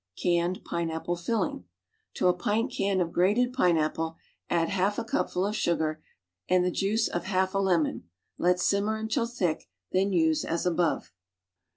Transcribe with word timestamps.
CANNED 0.17 0.65
PINEAPPLE 0.65 1.15
FILLING 1.17 1.65
To 2.15 2.27
a 2.27 2.33
pint 2.33 2.71
can 2.75 2.99
of 3.01 3.11
grated 3.13 3.53
pineapple 3.53 4.17
add 4.49 4.69
half 4.69 4.97
a 4.97 5.03
cupful 5.03 5.45
of 5.45 5.55
sugar 5.55 6.01
an<l 6.49 6.63
the 6.63 6.71
juice 6.71 7.07
of 7.07 7.25
half 7.25 7.53
a 7.53 7.59
lemon; 7.59 8.05
let 8.39 8.59
simmer 8.59 8.97
until 8.97 9.27
thick, 9.27 9.69
then 9.91 10.11
use 10.11 10.43
as 10.43 10.65
above. 10.65 11.11